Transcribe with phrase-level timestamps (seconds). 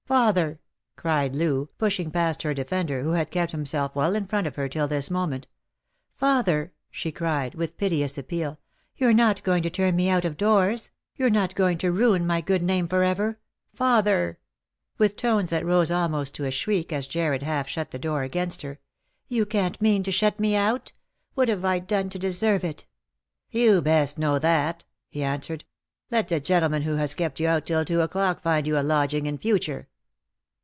[0.21, 0.59] "Father!"
[0.97, 4.67] cried Loo, pushing past her defender, who had kept himself well in front of her
[4.67, 5.47] till this moment;"
[6.23, 8.59] father!" she cried, with piteous appeal,
[8.97, 12.41] "you're not going to turn me out of doors; you're not going to ruin my
[12.41, 13.39] good name for ever!
[13.73, 14.37] Father!"
[14.97, 18.63] with tones that rose almost to a shriek as Jarred half shut the door against
[18.63, 18.81] her,"
[19.29, 20.91] you can't mean to shut me out!
[21.35, 22.85] What have I done to deserve it?""
[23.49, 25.63] You best know that," he answered."
[26.11, 29.25] Let the gentleman who has kept you out till two o'clock find you a lodging
[29.25, 29.87] in future."